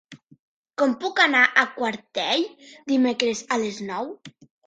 [0.81, 2.47] Com puc anar a Quartell
[2.93, 4.13] dimecres a les nou?